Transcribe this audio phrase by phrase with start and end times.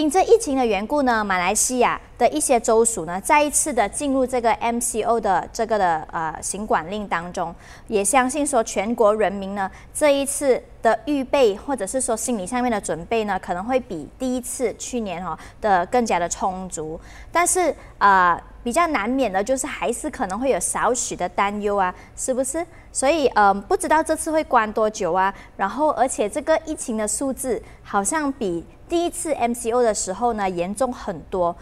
[0.00, 7.54] 因这疫情的缘故呢，马来西亚的一些州属呢，再一次的进入这个 MCO 的这个的呃行管令当中，
[7.86, 16.98] 也相信说全国人民呢，这一次的预备或者是说心理上面的准备呢，可能会比第一次去年哈的更加的充足，
[17.30, 18.40] 但是啊。
[18.62, 22.64] 比较难免的，就是还是可能会有少许的担忧啊，是不是？
[22.92, 25.32] 所以，嗯，不知道这次会关多久啊。
[25.56, 31.56] 然后，而且这个疫情的数字好像比第一次 MCO 的时候呢严重很多。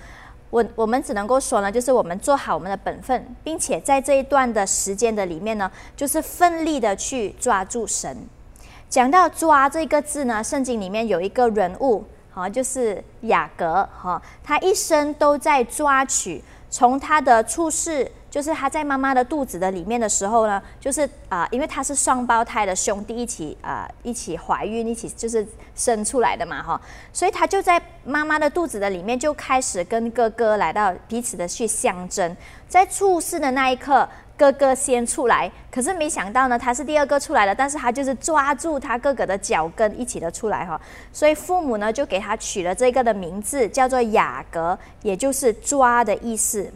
[0.51, 8.17] 我我们只能够说呢，就是我们做好我们的本分，并且在这一段的时间的里面呢，就是奋力的去抓住神。
[8.89, 16.43] 讲到抓这个字呢，圣经里面有一个人物，好，就是雅各，哈，他一生都在抓取。
[16.71, 26.81] 从他的出世，就是他在妈妈的肚子的里面的时候呢，就是啊，因为他是双胞胎的兄弟一起啊，一起怀孕，一起就是生出来的嘛，哈，
[27.13, 32.37] 所以他就在妈妈的肚子的里面就开始跟哥哥来到彼此的去相争，
[32.69, 34.09] 在出世的那一刻。
[34.39, 40.81] 哥哥先出来，可是没想到呢，他是第二个出来的，但是他就是抓住他哥哥的脚跟一起的出来哈，
[41.13, 46.73] 所以父母呢就给他取了这个的名字，叫做雅各，也就是抓的意思。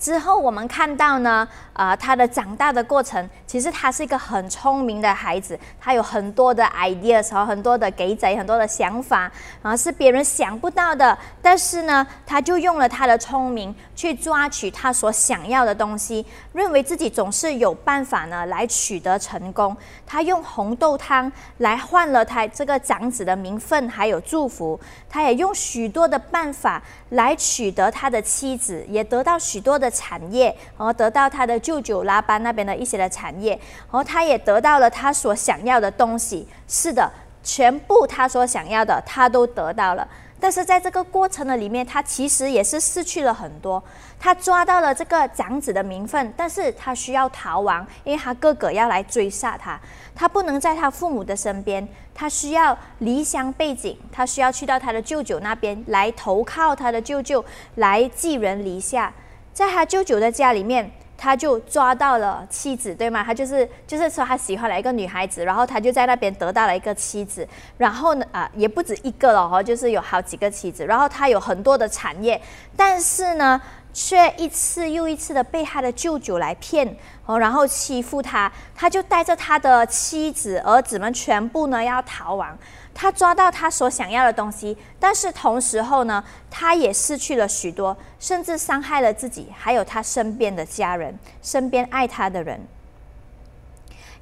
[0.00, 11.16] 之后我们看到呢，啊，他的长大的过程，其实他是一个很聪明的孩子，他有很多的 ideas 和很多的给仔，很多的想法，啊，是别人想不到的。
[11.42, 19.76] 但是呢，他就用了他的聪明去抓取他所想要的东西，认为自己总是有办法呢来取得成功。
[20.06, 29.89] 他用红豆汤来换了他这个长子的名分还有祝福，他也用许多的办法来取得他的妻子，也得到许多的。
[29.90, 36.46] 产业，然后得到他的舅舅拉班那边的一些的产业，然后他也得到了他所想要的东西。
[36.68, 37.10] 是的，
[37.42, 40.06] 全部他所想要的，他都得到了。
[40.42, 43.82] 但是在这个过程的里面，他其实也是失去了很多。
[44.18, 49.78] 他抓到了这个长子的名分，但是他需要逃亡，因为他哥哥要来追杀他，
[50.14, 59.12] 他不能在他父母的身边，他需要离乡背井，他需要去到他的舅舅那边来投靠他的舅舅，来寄人篱下。
[59.52, 63.22] 在他舅舅的家里面，他就抓到了妻子，对吗？
[63.22, 67.46] 他就是就是说他喜欢了一个女孩子，然后他就在那边得到了一个妻子，
[67.76, 72.40] 然后呢啊也不止一个了哈，就是有好几个妻子，然后他有很多的产业，
[72.74, 73.60] 但是呢
[73.92, 76.96] 却一次又一次的被他的舅舅来骗
[77.26, 82.56] 哦，然后欺负他，他就带着他的妻子儿子们全部呢要逃亡。
[82.92, 92.60] 他抓到他所想要的东西，但是同时候呢，他也失去了许多，甚至伤害了自己，还有他身边的家人，身边爱他的人。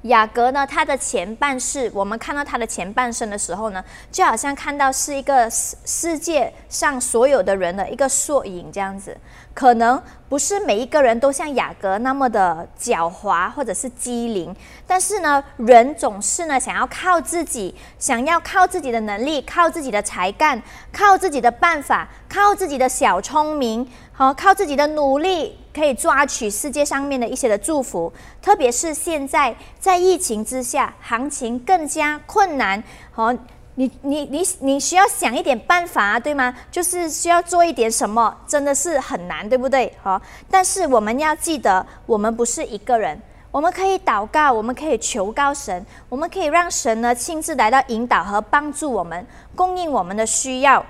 [0.03, 9.17] 雅阁呢，他的前半世，我们看到他的前半生的时候呢，就好像看到是一个世世界上所有的人的一个缩影这样子。
[9.53, 14.55] 可能不是每一个人都像雅阁那么的狡猾或者是机灵，
[14.87, 20.61] 但是呢，人总是呢想要靠自己，想要靠自己的能力，靠自己的才干，
[20.93, 28.11] 靠自己的办法，靠自己的小聪明，好，靠自己的努力，可以抓取世界上面的一些的祝福。
[28.41, 33.33] 特别是现在在疫情之下，行情更加困难，好。
[33.75, 36.53] 你你你你需要想一点办法，对吗？
[36.69, 39.89] 就是需要做一点什么，真的是很难，对不对？
[40.03, 43.17] 好，但是我们要记得，我们不是一个人，
[43.51, 49.25] 我们可以祷告，我们可以求告神，我们可以让神呢亲自来到引导和帮助我们，
[49.55, 50.85] 供应我们的需要。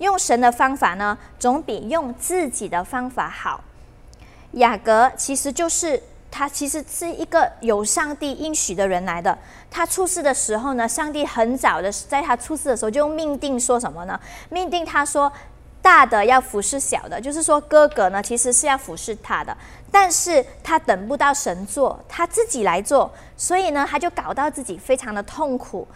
[0.00, 3.58] 用神的方法呢，总比用自己的方法好。
[4.54, 6.02] 雅各其实就是。
[6.36, 9.38] 他其实是一个有上帝应许的人来的。
[9.70, 14.18] 他出世的时候呢，上帝很早的在他出世的时候就命定说什么呢？
[14.50, 15.32] 命定他说，
[15.80, 19.56] 大的要服侍小的，就是说哥哥呢其实是要服侍他的，
[19.92, 25.86] 但是他等不到神做，他自己来做，所以呢他就搞到自己非常的痛苦。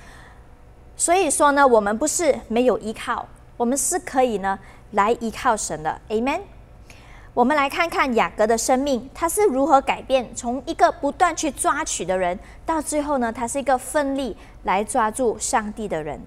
[0.96, 3.26] 所以说呢，我们不是没有依靠，
[3.56, 4.56] 我们是可以呢
[4.92, 6.00] 来依靠神的。
[6.10, 6.42] Amen。
[7.38, 12.36] 我们来看看雅各的生命，他是如何改变，从一个不断去抓取的人，
[12.66, 16.20] 到最后呢，他是一个奋力来抓住上帝的人。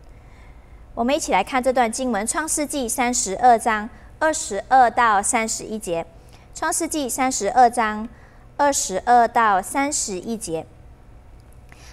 [0.95, 6.01] 我们一起来看这段经文，《创世纪》三十二章二十二到三十一节，
[6.57, 8.07] 《创世纪》三十二章
[8.55, 10.65] 二十二到三十一节。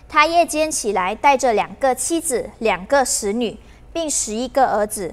[0.09, 3.59] 他夜间起来，带着两个妻子、两个使女，
[3.93, 5.12] 并十一个儿子，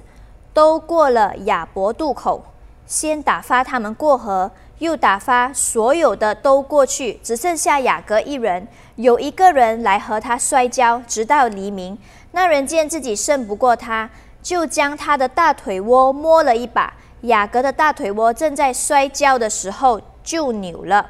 [0.54, 2.44] 都过了雅伯渡口。
[2.85, 8.67] 先打发他们过河，又打发所有的都过去，只剩下雅各一人。
[8.95, 11.97] 有一个人来和他摔跤，直到黎明。
[12.31, 14.09] 那人见自己胜不过他，
[14.43, 16.93] 就将他的大腿窝摸了一把。
[17.21, 21.09] 雅各的大腿窝正在摔跤的时候就扭了。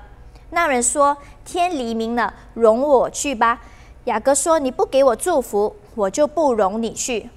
[0.52, 3.60] 那人说：“天黎明了，容我去吧。”
[4.06, 7.30] 雅各说：“你不给我祝福，我就不容你去。”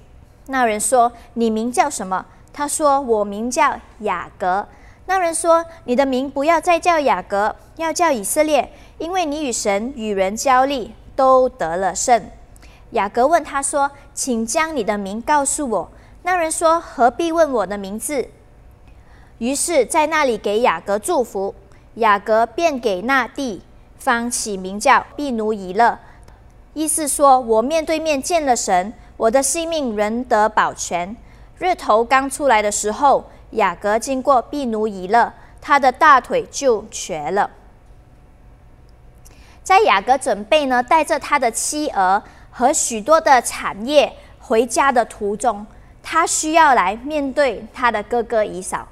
[0.47, 2.25] 那人说：“你名叫什么？”
[2.59, 4.67] 他说：“我名叫雅各。”
[5.07, 12.21] 那人说：“你的名不要再叫雅各，要叫以色列，因为你与神与人交力，都得了胜。”
[12.91, 15.89] 雅各问他说：“请将你的名告诉我。”
[16.23, 18.27] 那人说：“何必问我的名字？”
[19.39, 21.55] 于是，在那里给雅各祝福。
[21.93, 23.61] 雅各便给那地
[23.97, 25.97] 方起名叫毕努以勒，
[26.73, 31.15] 意思说：“我面对面见了神，我的性命仍得保全。”
[31.59, 33.29] 日头刚出来的时候。
[33.53, 37.49] 雅各经过毕努以勒，他的大腿就瘸了。
[39.63, 42.21] 在雅各准备呢，带着他的妻儿
[42.51, 45.65] 和许多的产业回家的途中，
[46.03, 48.87] 他需要来面对他的哥哥以扫。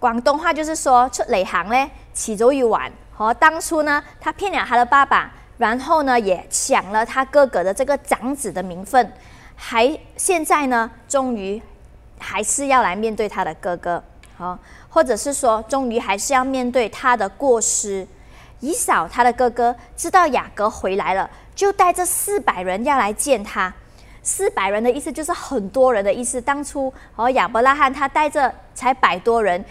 [0.00, 2.90] 广东话就是说出雷行呢，起走一晚。
[3.12, 9.12] 和当初呢，他骗了他的爸爸，然后呢，也抢了他哥哥的这个长子的名分，
[9.54, 11.62] 还现在呢，终于。
[12.20, 14.02] 还是要来面对他的哥哥，
[14.36, 14.56] 好，
[14.88, 18.06] 或者是说，终于还是要面对他的过失。
[18.60, 23.72] 以扫他的哥哥知道雅各回来了，就带着四百人要来见他。
[24.22, 26.38] 四百人的意思就是很多人的意思。
[26.38, 29.64] 当初哦，亚伯拉罕他带着才百多人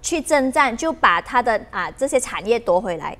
[0.00, 3.16] 去征战，就把他的啊这些产业夺回来。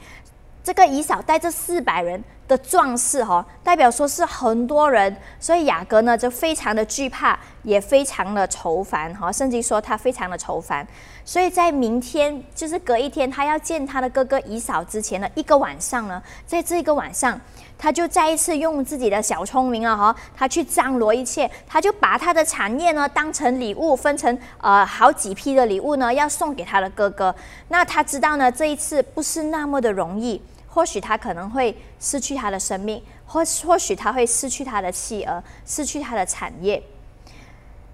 [0.63, 2.23] 这个以扫带着四百人。
[2.53, 9.33] 的壮士哈，代表说是很多人，所以雅各呢就非常的惧怕，也非常的愁烦哈。
[9.33, 10.87] 甚至说他非常的愁烦，
[11.25, 17.41] 所以在明天就是隔一天，他要见他的哥哥以扫之前的一个晚上呢，在这个晚上，
[17.79, 27.35] 他就再一次用自己的小聪明啊哈，他去张罗一切，他就把他的产业呢当成礼物，分成呃好几批的礼物呢，要送给他的哥哥。
[27.69, 30.43] 那他知道呢，这一次不是那么的容易。
[30.75, 36.83] 或许他可能会失去他的生命，或或许他会失去他的妻儿，失去他的产业。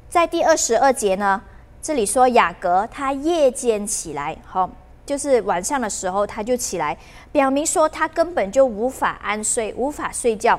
[0.09, 1.43] 在第二十二节呢，
[1.83, 4.71] 这里说雅各他夜间起来，好，
[5.05, 6.97] 就是晚上的时候他就起来，
[7.33, 10.59] 表明说他根本就无法安睡，无法睡觉。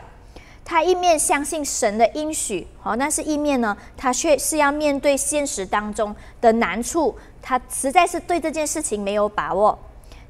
[0.66, 9.80] 他一面相信神的应许，好，但是一面呢，他却是要面对现实当中的难处，他实在是对这件事情没有把握，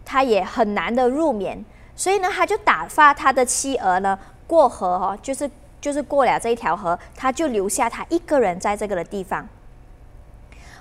[0.05, 1.65] 他也很难的入眠。
[1.99, 4.17] 所以呢，他就打发他的妻儿呢
[4.47, 5.51] 过河哈，就是
[5.81, 9.45] 就是过了这一条河，他就留下他一个人在这个的地方。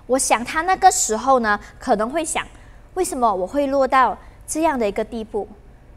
[0.07, 2.47] 我想他那个时候呢，可能会想，
[2.95, 4.17] 为什么我会落到
[4.47, 5.49] 这样的一个地步？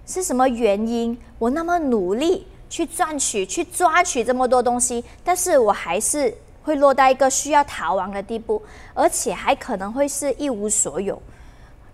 [0.07, 1.15] 是什么原因？
[1.37, 8.59] 我那么努力去赚取、去抓取这么多东西，但是我还是会落到一个需要逃亡的地步，
[8.95, 11.21] 而且还可能会是一无所有。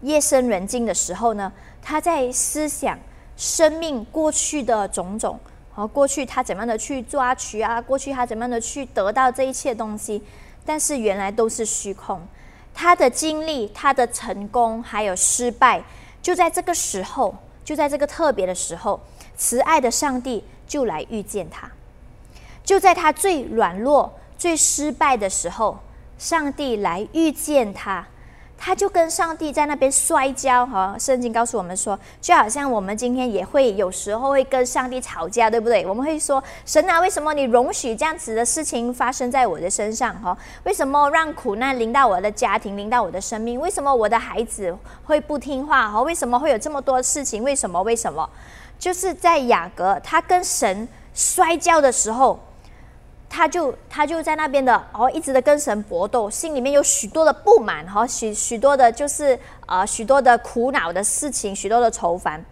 [0.03, 1.51] 夜深人静的时候呢，
[1.81, 2.97] 他在思想。
[3.37, 5.39] 生命过去的种种，
[5.71, 7.79] 和过去他怎么样的去抓取啊？
[7.79, 10.21] 过去他怎么样的去得到这一切东西？
[10.65, 12.19] 但是原来都是虚空。
[12.73, 15.81] 他的经历、他的成功还有失败，
[16.21, 18.99] 就在这个时候，就在这个特别的时候，
[19.35, 21.69] 慈爱的上帝就来遇见他。
[22.63, 25.79] 就在他最软弱、最失败的时候，
[26.17, 28.05] 上帝来遇见他。
[28.57, 30.95] 他就跟上帝在那边摔跤，哈！
[30.99, 35.85] 圣经告诉我们说，就好像我们今天也会有时候会跟上帝吵架，对不对？
[35.85, 40.19] 我们会说：“神啊，为什么你容许这样子的事情发生在我的身上？
[40.21, 43.59] 哈，为什么让苦难临到我的家庭，临到我的生命？
[43.59, 45.89] 为什么我的孩子会不听话？
[45.89, 47.43] 哈，为什么会有这么多事情？
[47.43, 47.81] 为什么？
[47.83, 48.27] 为什么？
[48.79, 52.39] 就是在雅各他跟神摔跤的时候。”
[53.29, 62.43] 他就他就在那边的哦，一直的跟神搏斗，心里面有许多的不满哈，许许多的就是呃许多的苦恼的事情，许多的愁烦。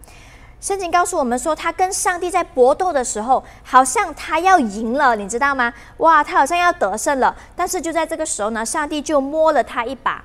[0.60, 5.72] 圣经告诉我们说，他跟上帝在搏斗的时候，好像他要赢了，你知道吗？
[5.98, 7.34] 哇，他好像要得胜了。
[7.54, 10.22] 但是就在这个时候呢，上帝就摸了他一把，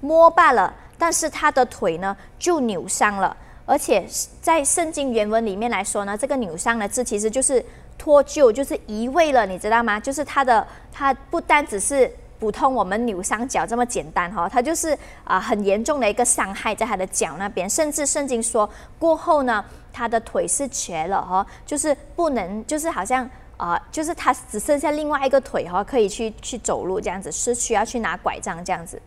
[0.00, 3.36] 摸罢了，但是他的腿呢就扭伤了。
[3.66, 4.06] 而且
[4.42, 7.64] 在圣经原文里面来说呢，这个扭伤的字其实就是。
[8.04, 9.98] 脱臼就是移位了，你知道吗？
[9.98, 14.94] 就是它的，它不单只是普通我们扭伤脚这么简单哈，它就是
[15.24, 18.68] 啊很严重的一个伤害在他的脚那边，甚至圣经说
[18.98, 29.00] 过后呢，他的腿是瘸了哈，就是不能，就是好像啊，就是他只剩下另外一个腿哈，可以去去走路这样子，是需要去拿拐杖这样子。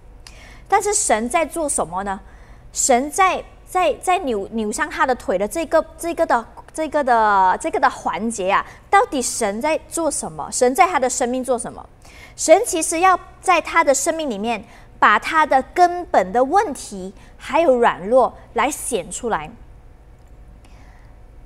[0.67, 2.19] 但是神在做什么呢？
[2.73, 6.43] 神在在在扭扭伤他的腿的这个这个的。
[6.77, 10.47] 这个的这个的环节啊，到底神在做什么？
[10.51, 11.83] 神在他的生命做什么？
[12.35, 14.63] 神其实要在他的生命里面，
[14.99, 19.49] 把他的根本的问题还有软弱来显出来。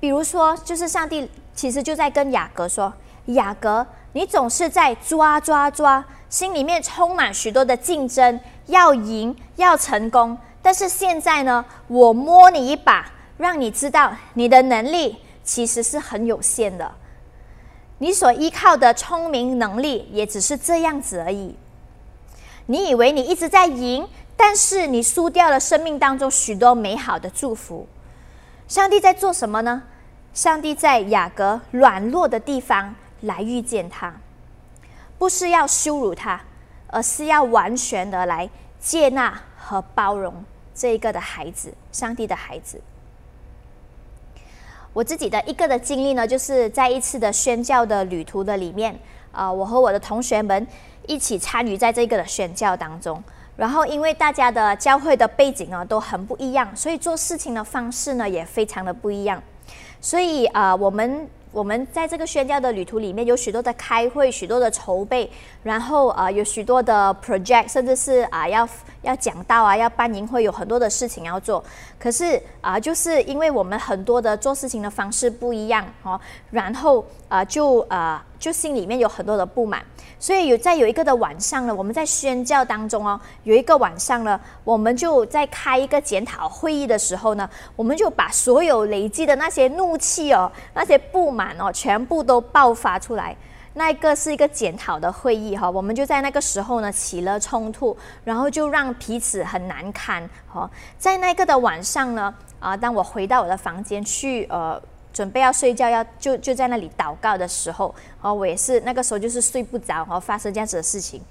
[0.02, 2.92] 比如说，就是上帝其实就在跟雅各说
[3.32, 10.38] ：“雅各，你总是在抓抓抓，心里面充满许多的竞争，要赢，要成功。
[10.62, 13.10] 但是现在呢，我摸你一把。”
[13.42, 16.92] 让你知道你的能力其实是很有限的，
[17.98, 21.56] 你所依靠的聪明能力也只是这样子而已。
[22.68, 24.08] 你以为你一直在赢，
[24.38, 27.88] 但是你输掉了生命当中许多美好的祝福。
[28.68, 29.82] 上帝在做什么呢？
[30.34, 34.14] 上帝在雅各软弱的地方来遇见他，
[35.18, 36.40] 不是要羞辱他，
[36.88, 38.48] 而是要完全的来
[38.80, 40.46] 接纳和包容
[40.76, 42.80] 这一个的孩子，上帝的孩子。
[44.94, 48.98] 我自己的一个的经历呢，就是在一次的宣教的旅途的里面，
[49.32, 50.68] 啊，我和我的同学们
[51.08, 53.24] 一起参与在这个的宣教当中。
[53.56, 59.42] 然后，因为大家的教会的背景啊都很不一样，所以做事情的方式呢也非常的不一样。
[60.00, 61.28] 所以啊，我们。
[61.52, 65.30] 我们在这个宣教的旅途里面，有许多的开会，许多的筹备，
[65.64, 68.68] 然后啊，有许多的 project，甚至是啊，要
[69.02, 71.62] 要讲到啊，要办营会，有很多的事情要做。
[72.00, 76.20] 可是啊，就是因为我们很多的做事情的方式不一样哦，
[76.52, 79.82] 然后啊，就啊，就心里面有很多的不满。
[80.20, 93.36] 所以有在有一个的晚上呢，我们在宣教当中哦，有一个晚上呢，我们就在开一个检讨会议的时候呢，我们就把所有累积的那些怒气哦，那些不满哦，全部都爆发出来。
[93.74, 97.96] 那个是一个检讨的会议哈，我们就在那个时候呢起了冲突，
[98.26, 100.30] 然后就让彼此很难堪。
[100.48, 104.82] 哈，在那个的晚上呢，啊，当我回到我的房间去，呃。
[105.14, 111.22] 准备要睡觉，要就就在那里祷告的时候，哦，我也是那个时候就是睡不着，哦，发生这样子的事情，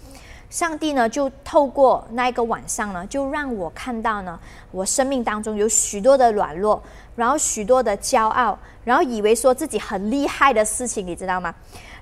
[0.51, 4.39] 上帝呢就透过那一个晚上呢，就让我看到呢，
[4.71, 6.83] 我生命当中有许多的软弱，
[7.17, 11.55] 然后许多的骄傲，然后以为说自己很厉害的事情，你知道吗？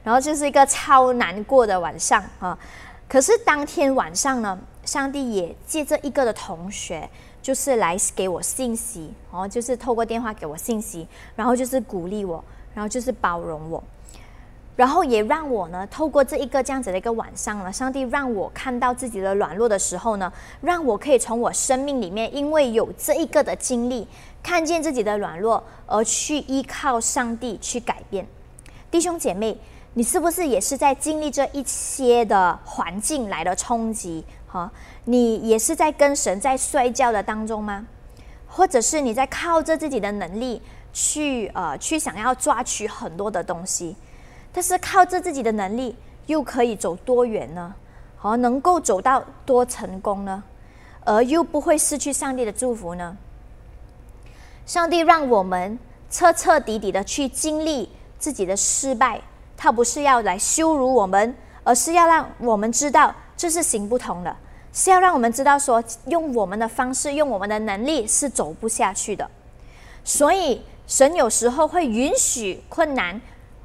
[0.03, 2.59] 然后就是一个超难过的晚上啊。
[3.09, 7.09] 可是当天晚上呢，上帝也借着一个的同学。
[7.41, 13.83] 就是来给我信息，哦，就是透过电话给我信息，然后就是鼓励我，然后就是包容我，
[14.77, 24.07] 然后也让我呢，透过这一个这样子的一个晚上呢，上帝让我看到自己的软弱的时候呢，让我可以从我生命里面，因为有这一个的经历，
[24.43, 28.27] 看见自己的软弱，而去依靠上帝去改变。
[28.91, 29.59] 弟兄姐妹，
[29.95, 34.25] 你是不是也是在经历这一些的环境来的冲击？
[34.49, 34.71] 好？
[35.05, 37.87] 你也是在跟神在摔跤的当中吗？
[38.49, 40.61] 或者是你在靠着自己的能力
[40.93, 43.95] 去呃去想要抓取很多的东西，
[44.53, 45.95] 但是靠着自己的能力
[46.27, 47.75] 又可以走多远呢？
[48.17, 50.43] 和能够走到多成功呢？
[51.05, 53.17] 而又不会失去上帝的祝福呢？
[54.67, 55.79] 上帝让我们
[56.11, 57.89] 彻彻底底的去经历
[58.19, 59.21] 自己的失败，
[59.57, 64.37] 他不是要来羞辱我们，而是要让我们知道这是行不通的。
[64.71, 69.29] 是要让我们知道，说用我们的方式，用我们的能力是走不下去的。
[70.05, 73.19] 所以，神有时候会允许困难、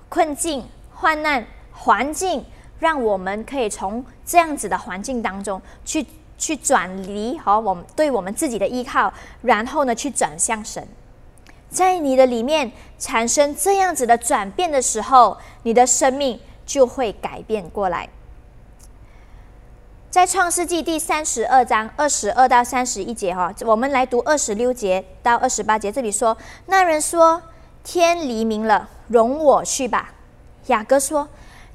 [0.08, 2.46] 困境、患难、环境，
[2.80, 6.06] 让我们可以从这样子的环境当中去
[6.38, 10.88] 去转离和我们对我们自己的依靠，然后呢，去转向神。
[11.70, 18.08] 在你的里面产生这样子的转变的时候，你的生命就会改变过来。
[20.14, 25.92] 在创世纪第三十二章二十二到三十一节，哈，我们来读二十六节到二十八节。
[25.92, 27.42] 这里说，那人说
[27.84, 30.14] ：“天黎明了，容我去吧。”
[30.68, 31.28] 雅各说：“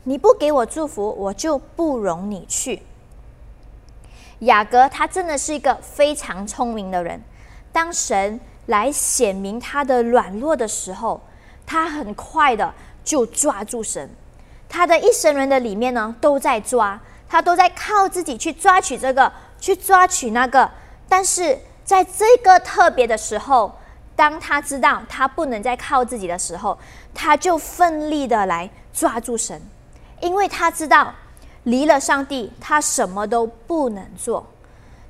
[0.04, 2.84] 你不给我祝福，我就不容你去。”
[4.46, 7.20] 雅各他真的是一个非常聪明的人。
[7.72, 11.20] 当神来显明他的软弱的时候，
[11.66, 14.08] 他很快的就抓住神。
[14.68, 17.00] 他的一生人的里面呢，都在抓。
[17.28, 19.30] 他都在靠自己去抓取这个，
[19.60, 20.70] 去抓取那个，
[21.08, 23.70] 但是在这个特别的时候，
[24.16, 26.78] 当他知道他不能再靠自己的时候，
[27.14, 29.60] 他就奋力的来抓住神，
[30.20, 31.14] 因为他知道
[31.64, 34.46] 离了上帝，他什么都不能做。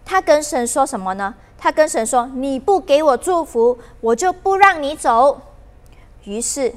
[0.04, 1.34] 他跟神说什么呢？
[1.56, 5.40] 他跟神说：“你不给我祝福，我就不让你走。”
[6.24, 6.74] 于是。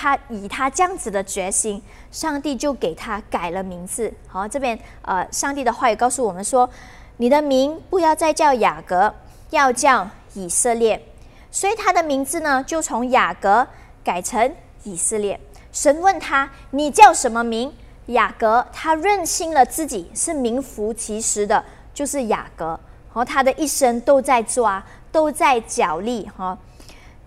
[0.00, 4.12] 他以他这样子的决心，上帝就给他改了名字。
[4.28, 6.70] 好，这边呃，上帝的话语告诉我们说
[7.18, 9.12] ：“你的名不要再叫雅各，
[9.50, 11.04] 要叫以色列，
[11.50, 13.66] 所以他的名字呢就从雅各
[14.04, 15.40] 改成以色列。
[15.72, 17.74] 神问他：“你叫什么名？”
[18.06, 22.78] 雅各他认清了自己是名副其实的，就是雅各。
[23.10, 26.56] 和他的一生都在抓，都在角力，哈，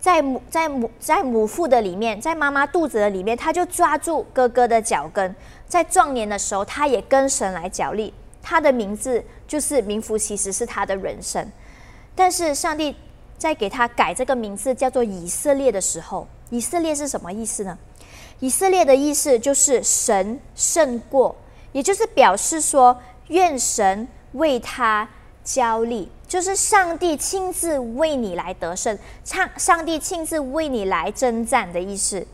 [0.01, 5.33] 在母在母在母腹的里面，在妈妈肚子的里面，他就抓住哥哥的脚跟。
[5.67, 8.11] 在壮年的时候，他也跟神来角力。
[8.41, 11.47] 他的名字就是名副其实是他的人生。
[12.15, 12.95] 但是上帝
[13.37, 17.77] 在给他改这个名字叫做以色列的时候，以色列是什么意思呢？
[18.39, 21.35] 以色列的意思就是神胜过，
[21.73, 25.07] 也就是表示说愿神为他
[25.43, 32.25] 交力，就是上帝亲自为你来得胜，上上帝亲自为你来征战的意思。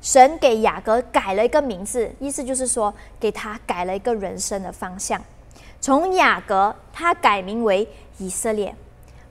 [0.00, 5.22] 神给雅各改了一个名字，意思就是说给他改了一个人生的方向，
[5.82, 8.74] 从雅各他改名为以色列，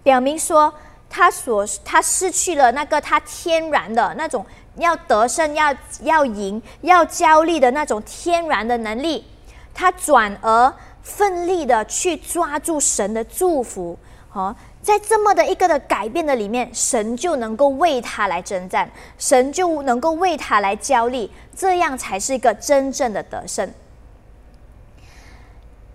[0.03, 0.71] 表明说
[1.09, 4.45] 他所他失去了那个他天然的那种。
[4.75, 9.25] 要得胜，要要赢，要焦虑的那种天然的能力，
[9.74, 10.71] 他转而
[11.05, 13.97] 奋力的去抓住神的祝福。
[14.33, 23.71] 哦，在这么的一个的改变的里面，神就能够为他来征战，神就能够为他来焦虑，这样才是一个真正的得胜。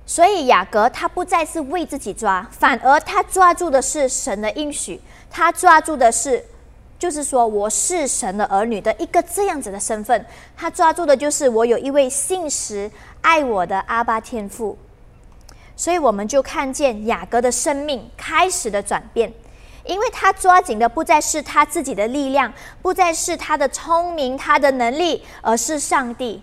[0.07, 6.43] 所以雅各他不再是为自己抓，反而他抓住的是神的应许，他抓住的是。
[6.99, 12.91] 就是说，我是神的儿女的一个这样子的身份，他抓住的就是我有一位信实
[13.23, 14.77] 爱我的阿巴天父，
[15.81, 19.33] 所以我们就看见雅各的生命开始的转变，
[19.87, 26.43] 因为他抓紧的不再是他自己的力量，不再是他的聪明、他的能力，而是上帝。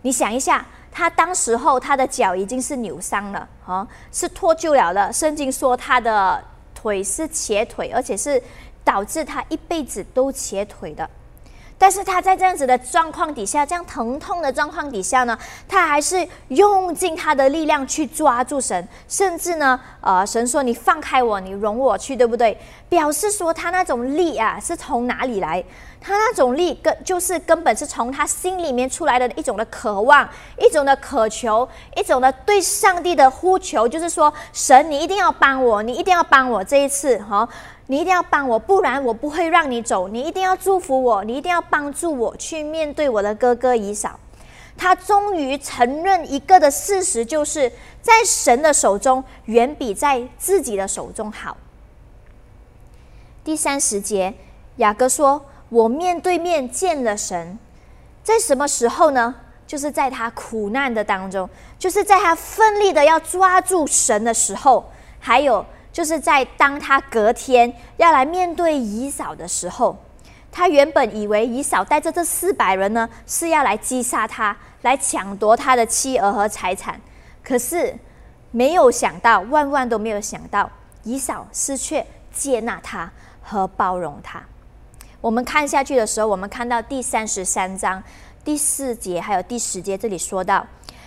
[0.00, 5.12] 你想一下，他当时候他的脚已经是扭伤了，啊，是脱臼了的。
[5.12, 6.42] 圣经说他的
[6.74, 8.42] 腿是瘸腿，而且是。
[8.84, 11.10] 导致他一辈子都瘸腿的，
[11.80, 22.58] 但是他在这样子的状况底下，这样疼痛的状况底下呢，他还是用尽他的力量去抓住神，甚至呢，呃，神说你放开我，你容我去，对不对？
[22.88, 25.64] 表示说他那种力啊，是从哪里来？
[26.00, 37.48] 他那种力根就是根本是从他心里面出来的一种的渴望，一种的渴求，一种的对上帝的呼求，就是说神，你一定要帮我，你一定要帮我这一次，哈。
[37.90, 40.08] 你一定要帮我，不然我不会让你走。
[40.08, 44.20] 你一定要祝福我，你一定要帮助我去面对我的哥哥以嫂。
[44.76, 47.72] 他终于承认一个的事实，就是
[48.02, 51.56] 在神的手中远比在自己的手中好。
[53.42, 54.34] 第三十节，
[54.76, 57.58] 雅各说：“我面对面见了神，
[58.22, 59.34] 在什么时候呢？
[59.66, 61.48] 就是在他苦难的当中，
[61.78, 65.64] 就是在他奋力的要抓住神的时候，还有。”
[65.98, 69.98] 就是在当他隔天要来面对姨嫂的时候，
[70.48, 77.00] 他原本以为姨嫂带着这四百人呢是要来击杀他，来抢夺他的妻儿和财产。
[77.42, 77.92] 可是
[78.52, 80.70] 没有想到，万万都没有想到，
[81.02, 83.10] 姨嫂是却接纳他
[83.42, 84.40] 和包容他。
[85.20, 88.00] 我们看下去的时候，我们看到第三十三章
[88.44, 90.64] 第四节还有第十节，这里说到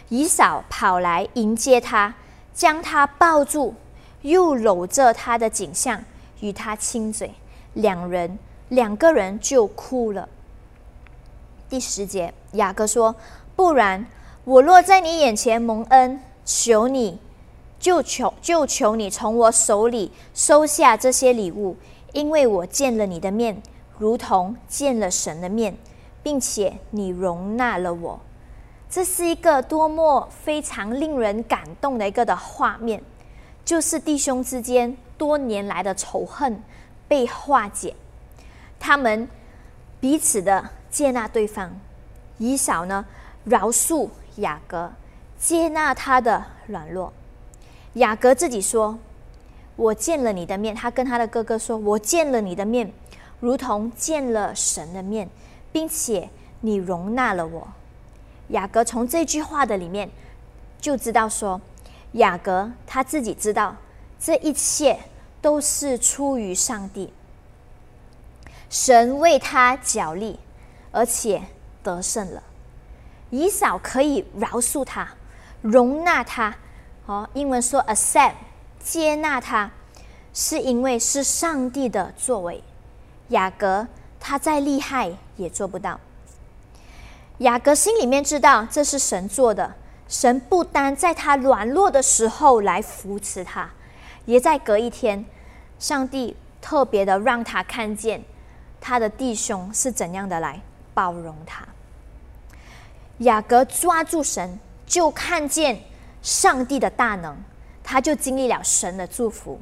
[0.09, 2.13] 姨嫂跑来迎接他，
[2.53, 3.73] 将他抱住。
[4.21, 6.03] 又搂着他的景象，
[6.39, 7.33] 与他亲嘴，
[7.73, 8.37] 两人
[8.69, 10.27] 两个人就哭了。
[11.69, 13.15] 第十节，雅各说
[13.55, 14.05] ：“不然，
[14.43, 17.19] 我若在你眼前蒙恩，求你，
[17.79, 21.77] 就求就求你从我手里收下这些礼物，
[22.11, 23.61] 因为我见了你的面，
[23.97, 25.77] 如同见了神的面，
[26.21, 28.19] 并且你容纳了我。
[28.89, 33.01] 这是一个多么非常令人感动的一个的画面。”
[33.63, 36.61] 就是弟兄之间多年来的仇恨
[37.07, 37.95] 被化解，
[38.79, 39.27] 他们
[39.99, 41.71] 彼此的接纳对方。
[42.37, 43.05] 以扫呢，
[43.45, 44.91] 饶恕雅各，
[45.39, 47.13] 接纳他的软弱。
[47.93, 48.97] 雅各自己说
[49.77, 52.91] ：“我见了你的面。”他跟他的哥哥说：“我见了你的面，
[53.39, 55.29] 如同见了神的面，
[55.71, 56.29] 并且
[56.61, 57.67] 你容纳了我。”
[58.49, 60.09] 雅各从这句话的里面
[60.81, 61.61] 就知道说。
[62.13, 63.75] 雅各他自己知道，
[64.19, 64.99] 这一切
[65.41, 67.13] 都是出于上帝。
[68.69, 70.39] 神为他脚力，
[70.91, 71.41] 而且
[71.83, 72.43] 得胜了。
[73.29, 75.07] 以扫可以饶恕他，
[75.61, 76.55] 容纳他。
[77.05, 78.33] 哦，英文说 accept，
[78.79, 79.71] 接纳他，
[80.33, 82.63] 是因为是上帝的作为。
[83.29, 83.87] 雅各
[84.19, 85.99] 他再厉害也做不到。
[87.39, 89.75] 雅各心里面知道这是神做的。
[90.11, 93.69] 神不单在他软弱的时候来扶持他，
[94.25, 95.25] 也在隔一天，
[95.79, 98.21] 上帝特别的让他看见
[98.81, 100.59] 他的弟兄是怎样的来
[100.93, 101.65] 包容他。
[103.19, 105.79] 雅各抓住神，就看见
[106.21, 107.33] 上帝的大能，
[107.81, 109.61] 他就经历了神的祝福。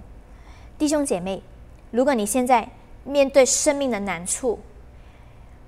[0.79, 1.43] 弟兄姐妹，
[1.91, 2.67] 如果你现在
[3.03, 4.59] 面对生命的难处，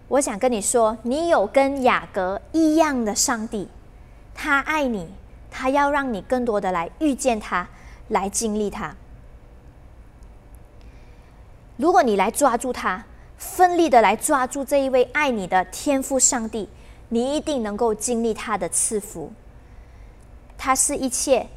[0.07, 3.67] 我想跟你说，你有跟雅各一样的上帝，
[4.43, 5.07] 他爱你，
[5.51, 7.69] 他要让你更多的来遇见他，
[8.07, 8.95] 来经历他。
[11.77, 13.05] 如果你来抓住他，
[13.37, 16.67] 奋力的来抓住这一位爱你的天赋上帝，
[17.09, 19.31] 你一定能够经历他的赐福。
[20.57, 21.47] 他是一切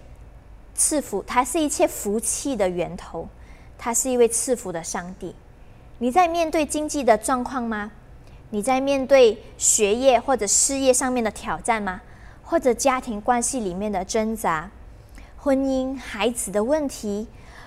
[0.74, 3.26] 赐福，他是一切福气的源头，
[3.78, 5.34] 他是一位赐福的上帝。
[6.00, 7.92] 你在面对经济的状况吗？
[8.50, 12.02] 你在面对学业或者事业上面的挑战吗？
[12.44, 14.70] 或者家庭关系里面的挣扎、
[15.36, 17.26] 婚姻、孩子的问题？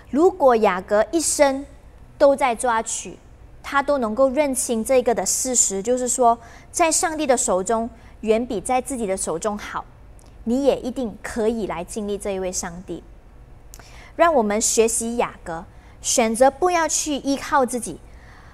[0.09, 1.65] 如果雅各一生
[2.17, 3.17] 都在抓取，
[3.61, 6.37] 他都能够认清这个的事实，就是说，
[6.71, 7.89] 在上帝的手中
[8.21, 9.83] 远比在自己的手中好。
[10.43, 13.03] 你也一定可以来经历这一位上帝。
[14.15, 15.65] 让我们学习雅各，
[16.01, 17.99] 选择不要去依靠自己。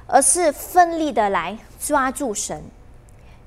[0.06, 2.62] 而是奋力的来抓住神，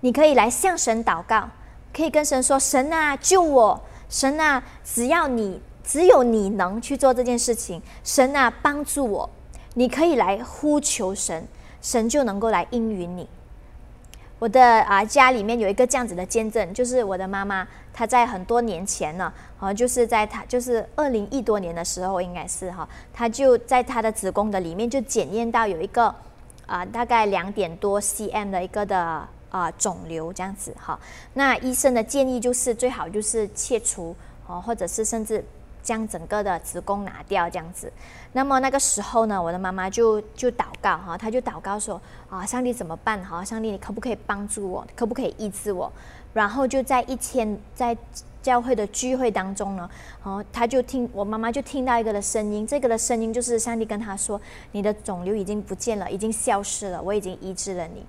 [0.01, 1.51] 你可以来向神祷告，
[1.97, 3.81] 可以跟神说：“神啊，救我！
[4.11, 9.31] 神啊，只要你只有你能去做这件事情，神啊，帮助我！”
[9.73, 11.49] 你可以来呼求神，
[11.81, 13.27] 神就能够来应允你。
[14.39, 26.15] 我的啊家里面有一个这样子的见证，就是我的妈妈，她在很多年前呢，啊，就是在她就是二零一多年的时候，应该是哈，她就在她的子宫的里面就检验到有一个。
[26.67, 29.25] 啊，大概两点多 cm 的一个的
[29.57, 30.99] 啊肿瘤这样子哈，
[31.35, 34.15] 那医生的建议就是最好就是切除
[34.47, 35.45] 哦，或者是甚至
[35.83, 37.93] 将整个的子宫拿掉这样子。
[38.33, 43.45] 那么那个时候呢，我的妈妈就就祷告哈，她就祷告说啊，上帝怎么办哈？
[43.45, 44.87] 上帝你可不可以帮助我？
[44.95, 45.91] 可不可以医治我？
[46.35, 47.97] 然后就在一天在。
[48.43, 49.91] 教会的聚会当中呢，
[50.23, 54.41] 哦，他就听我妈妈就听到一个的声音，这个的声音就是上帝跟他说
[54.71, 58.07] ：“你的肿瘤已经不见了，已经消失了，我已经医治了你。”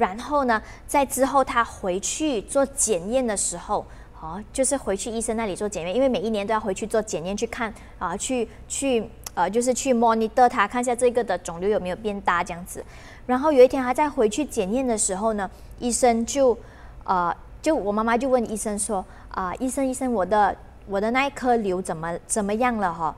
[0.00, 3.86] 然后呢，在之后他回去做检验的时候，
[4.20, 12.82] 哦，就是回去医生那里做检验，因为每一年都要回去做检验去看啊，去去呃，就是去 monitor 他看一下这个的肿瘤有没有变大这样子。
[13.26, 16.56] 然后有一天他再回去检验的时候呢，医生就
[17.04, 19.04] 呃，就我妈妈就问医生说。
[19.30, 20.56] 啊，医生，医生，我的
[20.88, 23.14] 我的那一颗瘤怎么怎么样了哈？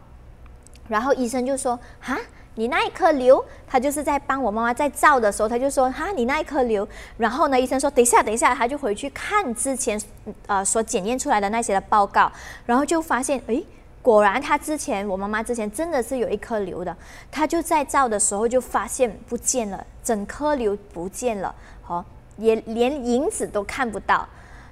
[0.87, 2.18] 然后医生就说：哈，
[2.54, 6.86] 你那一颗瘤，他就是在帮我妈妈在照的时候，他就说：哈，你那一颗瘤。
[7.16, 10.00] 然后呢，医生说：等一下，等一下，他就回去看之前
[10.46, 12.30] 呃所检验出来的那些的报告，
[12.66, 13.64] 然后就发现，诶，
[14.02, 16.96] 果然他之前我妈妈之前真的是有一颗瘤的，
[17.30, 22.04] 他就在照的时候就发现不见了，整颗瘤不见了，好，
[22.36, 24.28] 也连影子都看不到。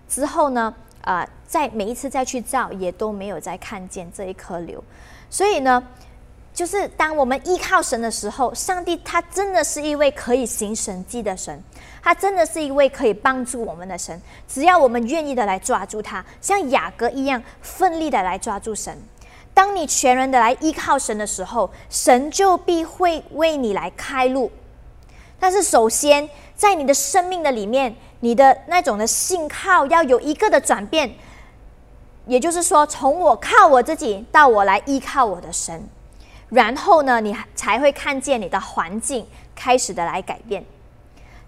[0.08, 0.74] 之后呢？
[1.02, 4.84] 啊，在每一次再去照，也都没有再看见这一颗瘤，
[5.30, 5.82] 所以呢，
[6.60, 11.58] 就是当我们依靠神的时候，上帝他真的是一位可以行神迹的神，
[12.02, 14.20] 他真的是一位可以帮助我们的神。
[14.46, 18.94] 只要我们愿意的来抓住他，像雅各一样奋力的来抓住神。
[19.54, 24.52] 当你全然的来依靠神的时候，神就必会为你来开路。
[25.38, 27.96] 但是首先，在你的生命的里面。
[28.22, 31.10] 你的那种的信靠要有一个的转变，
[32.26, 35.88] 也就是说，从我靠我自己到我来依靠我的神，
[36.50, 40.64] 然后呢，你才会看见你的环境开始的来改变。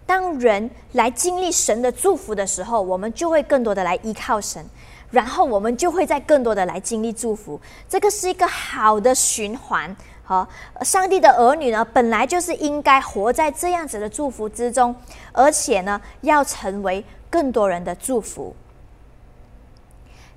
[0.06, 4.64] 当人来经历神的祝福的时候，我们就会更多的来依靠神，
[5.10, 7.60] 然后我们就会在更多的来经历祝福。
[7.88, 9.94] 这个是一个好的循环。
[10.24, 10.48] 好，
[10.82, 14.94] 上帝的儿女呢，本来就是应该活在这样子的祝福之中，
[15.32, 18.54] 而且呢，要成为更多人的祝福。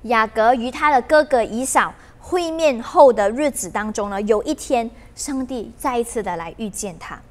[0.04, 1.94] 雅各与他的哥哥以扫
[2.28, 7.22] 会面后的日子当中呢，有一天，上帝再一次的来遇见他，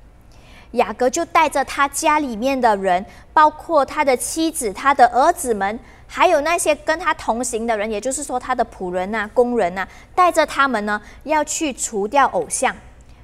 [0.71, 5.81] 雅各就带着他家里面的人，包括他的妻子、他的儿子们。
[6.07, 12.73] 还有那些跟他同行的人，也就是说他的仆人呐、工人呐，带着他们呢，要去除掉偶像，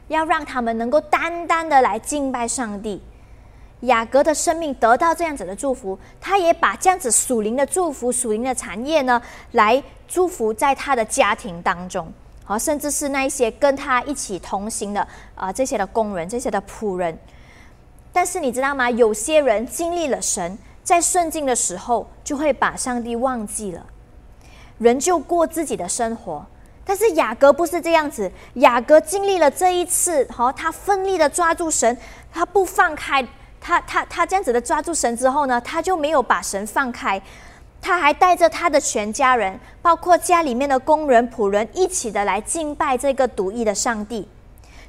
[0.08, 3.00] 要让他们能够单单的来敬拜上帝。
[3.80, 9.20] 雅各的生命得到这样子的祝福，他也把这样子属灵的祝福、属灵的产业呢，
[9.52, 12.12] 来祝福在他的家庭当中，
[12.44, 17.18] 好，甚至是那一些跟他一起同行的啊这些的工人、这些的仆人。
[18.12, 18.90] 但是你知道吗？
[18.90, 20.58] 有些人经历了神。
[20.82, 23.86] 在顺境的时候，就会把上帝忘记了，
[24.78, 26.42] 人就过自己的生活；
[26.84, 31.96] 但是雅各不是这样子，雅各经历了这一次，哈，他奋力的抓住神，
[32.32, 33.24] 他不放开，
[33.60, 37.20] 他他他这样子的抓住神之后呢，他就没有把神放开，
[37.80, 44.26] 他还带着他的全家人，包括家里面的工人仆人，一起的来敬拜这个独一的上帝。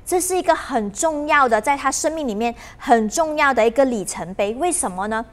[0.03, 4.53] 这是一个很重要的，在他生命里面很重要的一个里程碑。
[4.55, 5.23] 为什么呢？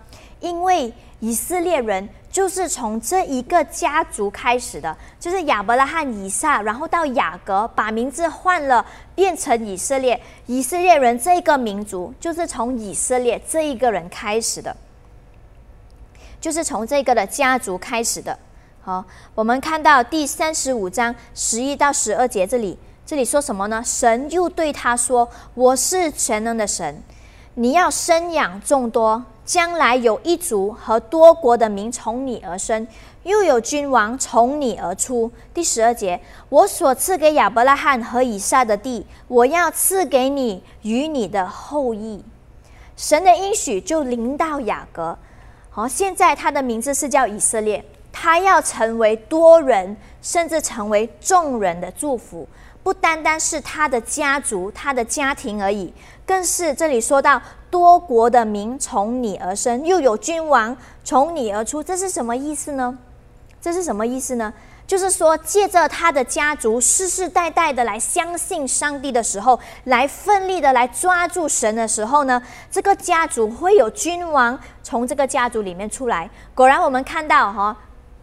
[0.41, 10.21] 因为以色列人就是从这一个家族开始的，就是亚伯拉罕、以撒，然后到雅各，把名字换了，变成以色列。
[10.47, 14.77] 以色列人这个民族就是从以色列这一个人开始的，
[16.41, 18.39] 就是从这个的家族开始的。
[18.83, 22.79] 好，我们看到第三十五章十一到十二节这里。
[23.05, 23.83] 这里说什么呢？
[23.85, 27.03] 神又对他说：“我是全能的神，
[27.61, 32.87] 你要生养众多，将来有一族和多国的民从你而生，
[33.25, 42.25] 又有君王从你而出。”第十二节，我所赐给亚伯拉罕和以撒的地，我要赐给你与你的后裔。
[42.97, 45.19] 神的应许就临到雅各。
[45.69, 52.47] 好，现在他的名字是叫以色列，他要成为多人，甚至成为众人的祝福。
[52.85, 55.93] 不单单是他的家族、他的家庭而已，
[56.29, 62.99] 更是这里说到多国的民从你而生，又有君王从你而出，这是什么意思呢？
[63.63, 64.53] 这是什么意思呢？
[64.87, 76.29] 就是说，借着他的家族世世代代的来相信上帝的时候，来奋力的来抓住神的时候呢，这个家族会有君王从这个家族里面出来。
[76.55, 77.75] 果然，我们看到哈，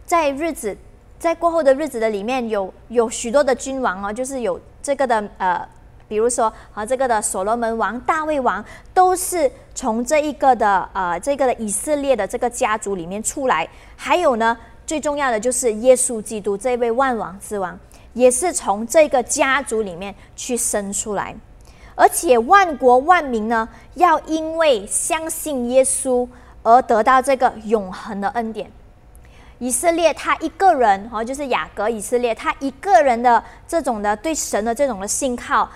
[0.04, 0.76] 在日子。
[1.18, 5.66] 在过后的日子的里面，有有许多的君王哦，就是有这个的呃，
[6.08, 8.64] 比如说啊，这个的所罗门王、大卫王，
[8.94, 13.68] 都是从这一个的呃，这个的以色列的这个家族里面出来。
[13.96, 17.78] 还有呢，最重要的就是耶稣基督这位万王之王，
[18.12, 21.34] 也是从这个家族里面去生出来。
[21.94, 26.28] 而且万国万民呢，要因为相信耶稣
[26.62, 28.70] 而得到这个永恒的恩典。
[29.58, 35.66] 以色列他一个人，哦，就是雅各以色列，他一个人的这种的对神的这种的信靠，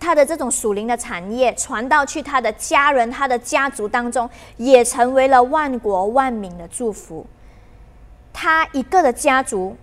[0.00, 7.24] 他的这种属灵的产业传到去他的家人、他的家族当中，也成为了万国万民的祝福。
[8.32, 9.76] 他一个的家族。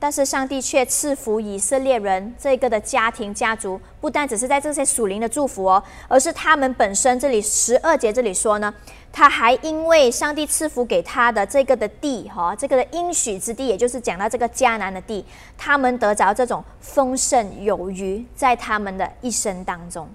[0.00, 7.18] 但是上帝却赐福以色列人这个的家庭家族，不单只是在这些属灵的祝福哦，而是他们本身。
[7.18, 8.72] 这里十二节这里说呢，
[9.12, 15.24] 他还因为上帝赐福给他的这个的地哈，这个的应许之地，也就是讲到这个迦南的地，
[15.56, 20.08] 他们得着这种丰盛有余，在他们的一生当中，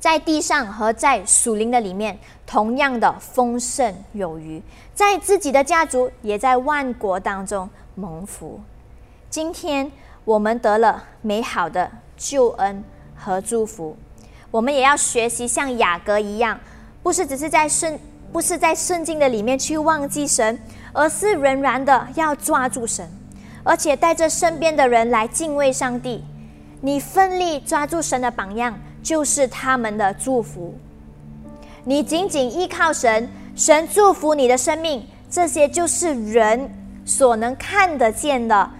[0.00, 4.62] 在地上和在属灵的里面，同样的丰盛有余，
[4.94, 7.68] 在自己的家族，也在万国当中。
[7.96, 8.60] 蒙福，
[9.30, 9.90] 今天
[10.24, 12.82] 我们得了美好的救恩
[13.14, 13.96] 和祝福，
[14.50, 16.58] 我们也要学习像雅各一样，
[17.04, 17.96] 不是只是在圣，
[18.32, 20.58] 不是在圣经的里面去忘记神，
[20.92, 23.08] 而是仍然的要抓住神，
[23.62, 26.24] 而且带着身边的人来敬畏上帝。
[26.80, 30.74] 你奋力抓住神的榜样，就是他们的祝福。
[31.84, 36.68] 你紧紧依靠神，神祝福你的生命，这些就是人。
[37.04, 38.70] 所能看得见的，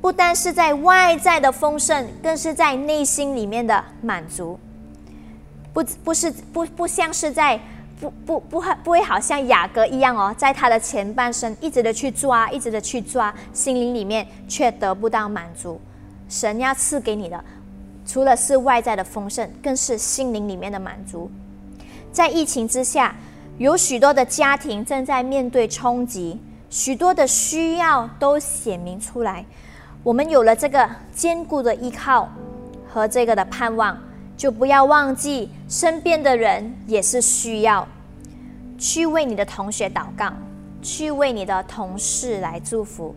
[0.00, 4.58] 不单是在外在的丰盛，更是在内心里面的满足。
[5.72, 7.58] 不，不是不不像是在
[8.00, 15.80] 不不不不会好像雅各一样哦，在他的前半生一直的去抓，一直的去抓，心灵里面却得不到满足。
[16.28, 17.44] 神要赐给你的，
[18.04, 21.30] 除了是外在的丰盛，更是心灵里面的满足。
[22.12, 23.14] 在疫情之下，
[23.58, 26.38] 有许多的家庭正在面对冲击。
[26.72, 29.44] 许多的需要都显明出来，
[30.02, 32.26] 我们有了这个坚固的依靠
[32.88, 33.94] 和这个的盼望，
[34.38, 37.86] 就不要忘记身边的人也是需要，
[38.78, 40.32] 去为你的同学祷告，
[40.80, 43.14] 去为你的同事来祝福，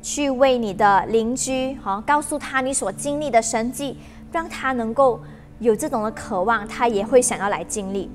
[0.00, 3.98] 去为你的邻居哈告诉他你所经历的神迹，
[4.32, 5.20] 让他能够
[5.58, 8.10] 有这种的渴望，他也会想要来经历，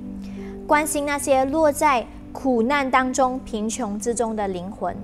[0.66, 2.04] 关心那些落在。
[2.32, 4.96] 苦难当中、贫穷之中的灵魂，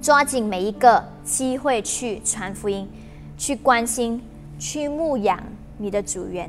[0.00, 2.88] 抓紧每一个机会去传福音、
[3.36, 4.22] 去关心、
[4.58, 5.42] 去牧养
[5.76, 6.48] 你的主人，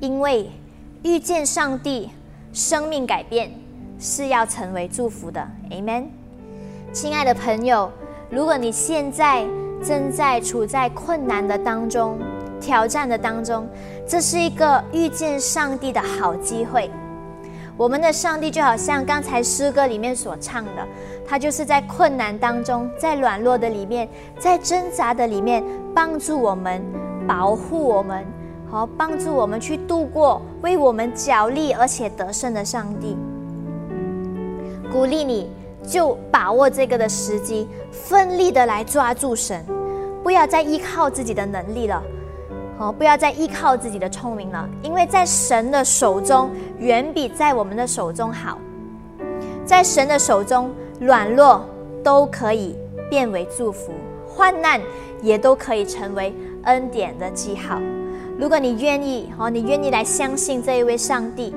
[0.00, 0.50] 因为
[1.02, 2.10] 遇见上帝，
[2.52, 3.50] 生命改变
[3.98, 5.46] 是要成为祝福的。
[5.70, 6.06] Amen。
[6.92, 7.90] 亲爱的朋友，
[8.30, 9.46] 如果你现在
[9.82, 12.18] 正在处在困难的当中、
[12.60, 13.66] 挑战的当中，
[14.06, 16.90] 这是一个遇见上帝的好机会。
[17.76, 20.86] 我们的上帝就好像刚才诗歌里面所唱的，
[21.28, 24.08] 他就是在困难当中，在软弱的里面，
[24.38, 25.62] 在挣扎的里面，
[25.94, 26.82] 帮助我们，
[27.28, 28.24] 保护我们，
[28.70, 33.14] 好帮助我们去度过，为我们脚力而且得胜的上帝。
[34.90, 35.50] 鼓励你，
[35.86, 39.62] 就把握这个的时机，奋力的来抓住神，
[40.22, 42.02] 不要再依靠自己的能力了。
[42.78, 48.58] 哦，不要再依靠自己的聪明了，因为在神的手中远比在我们的手中好。
[49.64, 51.64] 在神的手中，软弱
[52.04, 52.76] 都可以
[53.10, 53.92] 变为祝福，
[54.28, 54.80] 患难
[55.22, 56.34] 也都可以成为
[56.64, 57.80] 恩典的记号。
[58.38, 61.56] 如果你愿意，哦，你愿意来相信这一位上帝，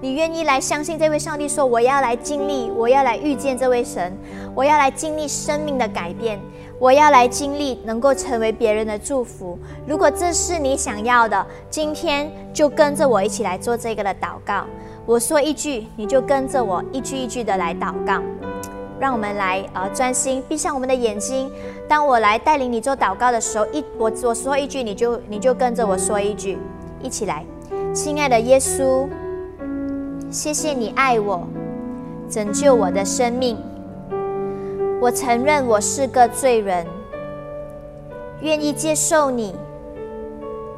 [0.00, 4.12] 你愿意来相信这位上帝，说我要来经历，我要来遇见这位神，
[4.54, 6.40] 我要来经历生命的改变。
[6.78, 9.58] 我要来经历，能够成为别人的祝福。
[9.86, 14.64] 如果这是你想要的，今天就跟着我一起来做这个的祷告。
[15.06, 18.20] 我说一句，你就跟着我一句一句的来祷告。
[18.98, 21.50] 让我们来呃专心，闭上我们的眼睛。
[21.86, 26.58] 当我来带领你做祷告的时候，一我我说一句，你就你就跟着我说一句，
[27.02, 27.44] 一起来。
[27.94, 29.06] 亲爱的耶稣，
[30.30, 31.46] 谢谢你爱我，
[32.28, 33.56] 拯救我的生命。
[34.98, 36.86] 我承认我是个罪人，
[38.40, 39.54] 愿意接受你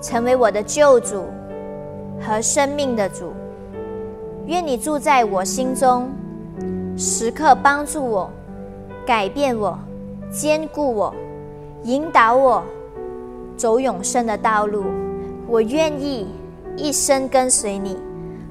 [0.02, 1.24] 成为我的救主
[2.20, 3.32] 和生命的主。
[4.46, 6.10] 愿你住在我心中，
[6.96, 8.28] 时刻帮助我、
[9.06, 9.78] 改变我、
[10.32, 11.14] 坚固我、
[11.84, 12.64] 引导我
[13.56, 14.84] 走永生的道路。
[15.46, 16.26] 我愿意
[16.76, 17.96] 一生跟随你，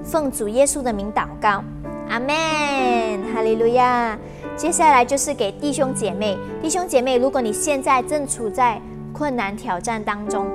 [0.01, 1.62] 奉主耶稣的名祷告，
[2.08, 2.30] 阿门，
[3.34, 4.17] 哈利路亚。
[4.57, 8.81] 接下来就是给弟兄姐妹，弟兄姐妹，如果你现在正处在
[9.13, 10.47] 困难挑战当中，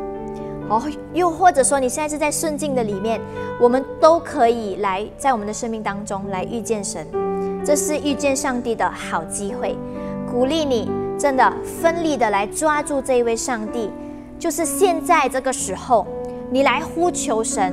[0.69, 0.83] 哦，
[1.15, 3.21] 又或者说你现在是在顺境的里面，
[3.61, 7.07] 我们都可以来在我们的生命当中来遇见神，
[7.65, 9.79] 这是遇见上帝的好机会。
[10.29, 13.89] 鼓励你，真的奋力的来抓住这一位上帝，
[14.37, 16.05] 就是现在这个时候，
[16.51, 17.73] 你来呼求神，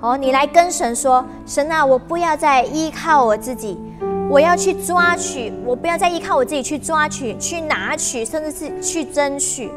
[0.00, 3.78] 哦，你来跟神说，神啊，我不要再依靠我自己。
[4.30, 9.70] 我要去抓取，我不要再依靠我自己去抓取、去拿取，甚至是去争取。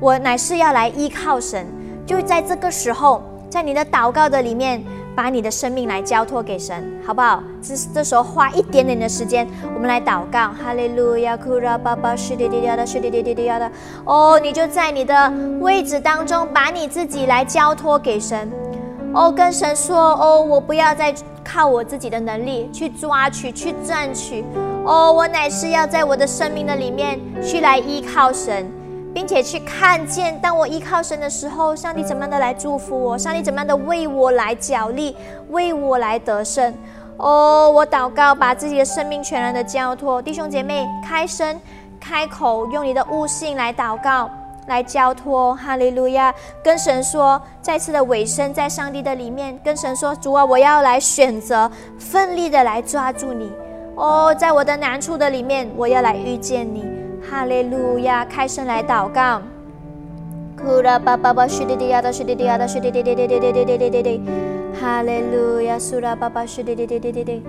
[0.00, 1.64] 我乃是要来依靠神。
[2.04, 4.82] 就在这个时候，在你的祷告的里面，
[5.14, 7.42] 把你的生命来交托给神，好不好？
[7.62, 10.50] 这这时候花一点点的时间，我们来祷告。
[10.52, 13.70] 哈利路亚，库拉巴巴，是的的呀的，是滴滴滴滴的。
[14.04, 18.50] 哦，你就在你的位置当中，把你自己来交托给神。
[19.14, 21.14] 哦，跟神说，哦，我不要再。
[21.44, 24.44] 靠我自己的能力去抓取、去赚取，
[24.84, 28.66] 哦，我乃是要在我的生命的里面去来依靠神，
[29.12, 35.14] 并且去看见，当我依靠神的时候，上帝怎么样的来祝福我，上帝怎么样的为我来角力，
[35.50, 36.74] 为我来得胜。
[37.16, 41.60] 哦，我祷告，把自己的生命全然的交托，弟兄姐妹，开声、
[42.00, 44.28] 开口，用你的悟性来祷告。
[44.66, 46.34] 来交托，哈利路亚！
[46.62, 53.52] 跟神说，再次的尾声，在上帝的里面，跟神说：主啊，我要来选择，奋力的来抓住你。
[53.94, 56.84] 哦，在我的难处的里面，我要来遇见你。
[57.28, 58.24] 哈利路亚！
[58.24, 59.40] 开声来祷告。
[60.56, 64.22] 库拉巴巴巴，嘘滴滴呀的，嘘滴滴呀的，嘘滴滴滴滴滴滴滴滴滴滴。
[64.80, 65.78] 哈利路亚！
[65.78, 67.42] 苏拉巴巴，嘘滴滴滴滴滴滴。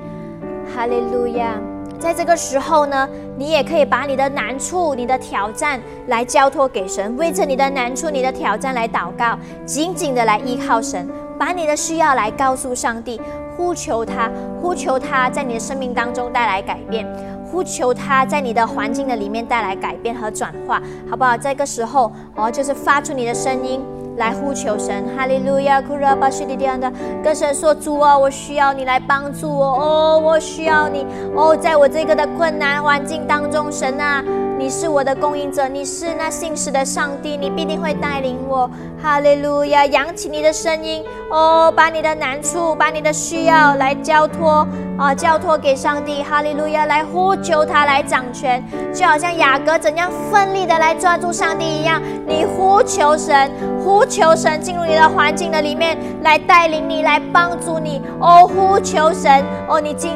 [0.75, 1.60] 哈利路亚！
[1.99, 13.19] 在这个时候呢，你也可以把你的难处、你的挑战来交托给神，为着你的难处、你的挑战来祷告，紧紧的来依靠神，把你的需要来告诉上帝，
[13.58, 14.29] 呼求他，
[14.62, 17.08] 呼求他在你的生命当中带来改变，
[17.49, 21.36] 呼求他在你的环境的里面带来改变和转化，好不好？
[21.36, 23.81] 这个时候哦，就是发出你的声音。
[24.17, 26.91] 来呼求神，哈利路亚，库拉巴西里蒂安的，
[27.23, 34.23] 跟神说：主啊，我需要你来帮助我哦，我需要你哦，在我这个的困难环境当中，神啊，
[34.58, 38.70] 你是我的供应者，你是那信实的上帝，你必定会带领我，
[39.02, 44.65] 哈利路亚，扬起你的声音哦，把你的难处，把你的需要来交托
[44.98, 48.63] 啊，交托给上帝，哈利路亚，来呼求他来掌权，
[48.94, 53.52] 就好像雅各怎样奋力的来抓住上帝一样，你呼求神，
[53.84, 54.06] 呼。
[54.08, 58.48] 求神进入你的环境的里面来带领你，来帮助你哦！
[58.48, 59.82] 呼求神哦！
[59.82, 60.12] 你进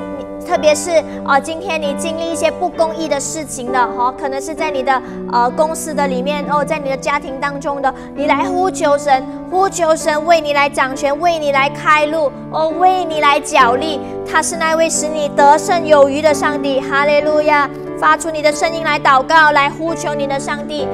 [0.50, 0.90] 特别是
[1.24, 5.00] 啊，今天你经历一些不公义的事情的哦，可能是在你的
[5.32, 14.00] 呃公司的里面哦，在你的家庭当中的，你来呼求神，呼求神为你来掌权，为你来开路哦，为你来角力。
[14.28, 17.70] 他是那位使你得胜有余的上帝，哈利路亚！
[18.00, 20.88] 发出你的声音来祷告，来呼求你的上帝。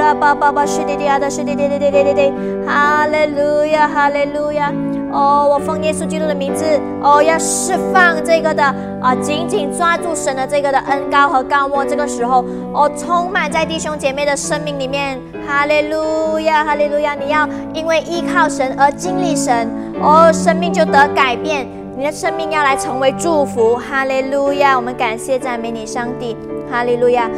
[0.00, 2.32] 呼啦巴巴巴，是的的呀的，是的的的的的的，
[2.66, 4.72] 哈利路亚，哈利路亚。
[5.12, 6.64] 哦，我奉耶稣基督的名字，
[7.02, 8.62] 哦，要释放这个的
[9.02, 11.84] 啊，紧紧抓住神的这个的恩高和高莫。
[11.84, 12.42] 这个时候，
[12.72, 17.14] 哦，充满在弟兄姐妹的生命里面，哈利路亚，哈利路亚！
[17.14, 19.68] 你要因为依靠神而经历神，
[20.00, 24.76] 哦，生命就得改变，你的生命要来成为祝福，哈利路亚！
[24.76, 26.36] 我们感谢赞美你，上帝，
[26.70, 27.28] 哈利路亚，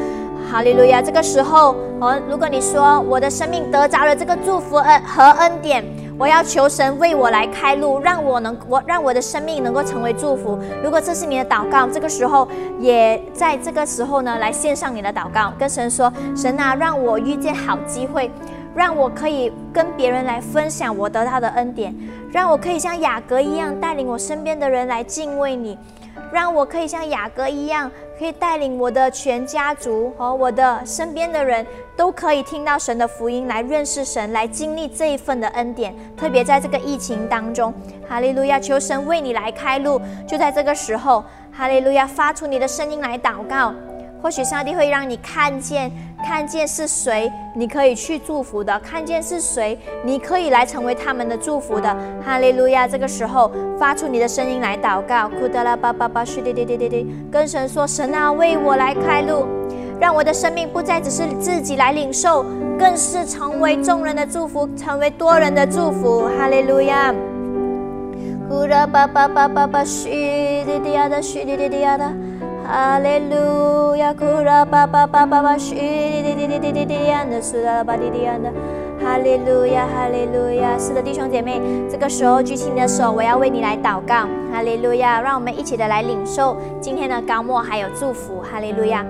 [0.52, 1.00] 哈利路亚！
[1.00, 5.82] 这个时候，哦，如果你说我的生命得着了这个祝福恩和恩典。
[6.18, 10.58] 我要求神为我来开路，让我能我让我的生命能够成为祝福。
[10.84, 12.46] 如果这是你的祷告，这个时候
[12.78, 18.30] 也在这个时候呢，来献上你的祷告，跟神说：神啊，让我遇见好机会，
[18.74, 21.96] 让我可以跟别人来分享我得到的恩典，
[22.30, 25.78] 让我可以像雅各一样带领我身边的人来敬畏你，
[26.30, 27.90] 让我可以像雅各一样。
[28.22, 31.66] 可以带领我的全家族和我的身边的人
[31.96, 35.92] 都可以听到神的福音，来认识神，来经历这一份的恩典。
[36.16, 37.74] 特别在这个疫情当中，
[38.08, 38.60] 哈利路亚！
[38.60, 40.00] 求神为你来开路。
[40.24, 42.06] 就在这个时候，哈利路亚！
[42.06, 43.74] 发出你的声音来祷告。
[44.22, 45.90] 或许上帝会让你看见，
[46.24, 51.96] 看见是谁，你可以去祝福的；看见是谁，你可以来成为他们的祝福的。
[52.24, 52.86] 哈利路亚！
[52.86, 55.28] 这个时候，发出你的声音来祷告。
[55.28, 59.44] 库德拉巴巴巴，嘘滴滴滴滴滴，跟神说：神啊，为我来开路，
[59.98, 62.44] 让我的生命不再只是自己来领受，
[62.78, 66.28] 更是成为众人的祝福，成为多人的祝福。
[66.38, 67.12] 哈利路亚！
[68.48, 70.08] 库德拉巴巴巴巴巴，嘘
[70.64, 72.04] 滴滴呀的，嘘滴滴滴呀的。
[72.64, 78.50] 哈利路亚，库拉巴巴巴巴巴，嘘滴滴滴滴滴滴安的，苏拉巴滴滴安的。
[79.02, 80.78] 哈利路亚，哈利路亚。
[80.78, 81.60] 是的，弟兄姐妹，
[81.90, 84.28] 这个时候举起你的手，我要为你来祷告。
[84.52, 88.40] 哈利路亚，让我们一起的来领受今天的高莫还有祝福。
[88.40, 89.04] 哈利路亚，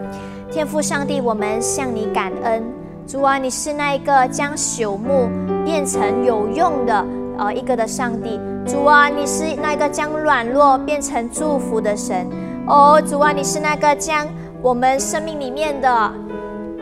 [0.51, 2.65] 天父上帝，我们向你感恩。
[3.07, 5.29] 主啊，你是那一个将朽木
[5.65, 7.05] 变成有用的
[7.39, 8.41] 呃一个的上帝。
[8.67, 12.27] 主啊，你是那个将软弱变成祝福的神。
[12.67, 14.27] 哦，主啊，你是那个将
[14.63, 16.13] 我们生命里面的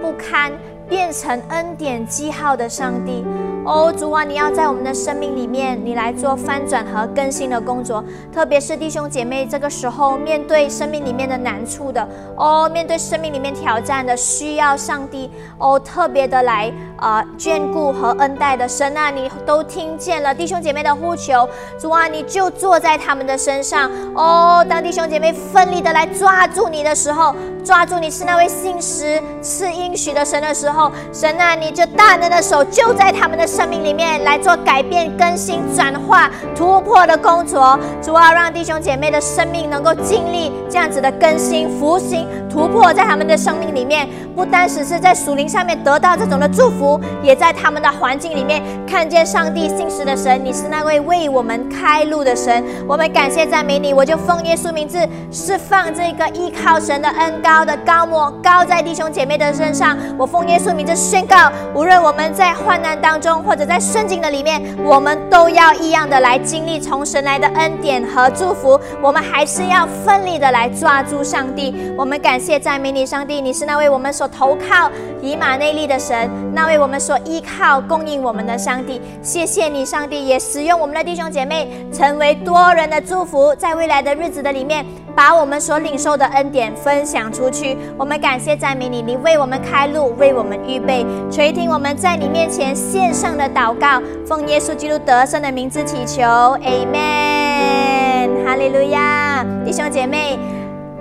[0.00, 0.52] 不堪
[0.88, 3.24] 变成恩典记号的上帝。
[3.64, 8.02] 哦，主啊，你要在我们的生命里面，你来做翻转和更新的工作。
[8.32, 21.48] 特别是弟兄姐妹，这个时候面对生命里面的难处的，哦，面对生命里面挑战的，需要上帝哦，特别的来啊眷顾和恩待的神啊，你都听见了弟兄姐妹的呼求。
[21.78, 23.90] 主啊，你就坐在他们的身上。
[24.14, 33.50] 哦，当弟兄姐妹奋力的来抓住你的时候，抓住你是那位信实赐应许的神的时候，神啊，你就大能的手就在他们的。
[33.50, 52.62] 生命里面来做改变、更新、转化、突破的工作，主要让弟兄姐妹的生命能够经历这样子的更新、复兴、突破，在他们的生命里面，不单只是在属灵上面得到这种的祝福，也在他们的环境里面看见上帝信实的神，你是那位为我们开路的神。
[52.86, 54.98] 我们感谢赞美你，我就奉耶稣名字
[55.32, 59.96] 释放这个依靠神的恩高的高莫高在弟兄姐妹的身上。
[60.18, 63.30] 我奉耶稣名字宣告，无论我们在患难当中。
[63.40, 68.78] 或者在顺境的里面，我们都要一样的来经历从神来的恩典和祝福。
[69.00, 71.74] 我们还是要奋力的来抓住上帝。
[71.96, 79.00] 我们感谢赞美你，上帝，你是那位我们所投靠以马内利的神，那位我们所依靠供应我们的上帝。
[79.22, 84.84] 谢谢你，上帝，也使用我们的弟兄姐妹成为多人的祝福，在未来的日子的里面。
[85.12, 87.76] 把我们所领受的恩典分享出去。
[87.98, 94.00] 我们感谢赞美你，你为我们开路，为我们预备，垂听我们在你面前献上的祷告。
[94.24, 96.22] 奉耶稣基督得胜的名字祈求
[96.62, 98.46] ，Amen。
[98.46, 100.38] 哈利路亚，弟兄姐妹，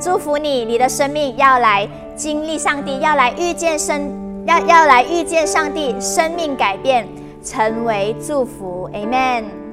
[0.02, 1.88] 祝福你，你的生命要来
[2.20, 4.12] 经历上帝，要来遇见生，
[4.46, 7.08] 要要来遇见上帝，生命改变，
[7.42, 9.69] 成为祝福，Amen。